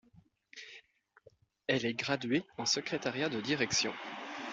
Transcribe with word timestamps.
Elle 1.67 1.85
est 1.85 1.93
graduée 1.93 2.43
en 2.57 2.65
secrétariat 2.65 3.29
de 3.29 3.39
direction. 3.39 3.93